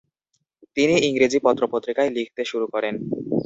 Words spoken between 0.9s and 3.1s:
ইংরেজি পত্রপত্রিকায় লিখতে শুরু করেন।